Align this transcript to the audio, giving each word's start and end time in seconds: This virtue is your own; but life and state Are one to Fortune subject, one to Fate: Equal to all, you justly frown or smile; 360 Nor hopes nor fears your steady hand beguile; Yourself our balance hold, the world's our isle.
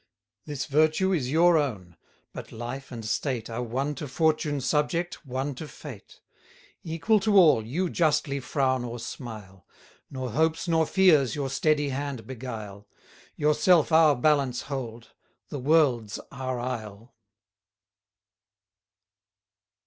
This 0.47 0.65
virtue 0.65 1.13
is 1.13 1.31
your 1.31 1.59
own; 1.59 1.95
but 2.33 2.51
life 2.51 2.91
and 2.91 3.05
state 3.05 3.51
Are 3.51 3.61
one 3.61 3.93
to 3.93 4.07
Fortune 4.07 4.59
subject, 4.59 5.27
one 5.27 5.53
to 5.53 5.67
Fate: 5.67 6.21
Equal 6.83 7.19
to 7.19 7.35
all, 7.37 7.63
you 7.63 7.87
justly 7.87 8.39
frown 8.39 8.83
or 8.83 8.97
smile; 8.97 9.67
360 10.09 10.13
Nor 10.13 10.31
hopes 10.31 10.67
nor 10.67 10.87
fears 10.87 11.35
your 11.35 11.51
steady 11.51 11.89
hand 11.89 12.25
beguile; 12.25 12.87
Yourself 13.35 13.91
our 13.91 14.15
balance 14.15 14.63
hold, 14.63 15.11
the 15.49 15.59
world's 15.59 16.19
our 16.31 16.59
isle. 16.59 17.13